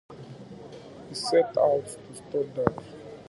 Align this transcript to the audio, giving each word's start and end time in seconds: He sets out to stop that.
He 1.09 1.13
sets 1.13 1.55
out 1.59 1.85
to 1.85 2.15
stop 2.15 2.55
that. 2.55 2.83